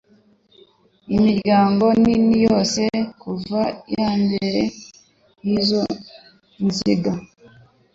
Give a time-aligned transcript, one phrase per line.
[1.15, 2.81] iminyago nini yose
[3.21, 3.61] kuva
[3.91, 4.63] iyambere
[5.45, 5.81] yizo
[6.65, 7.13] nziga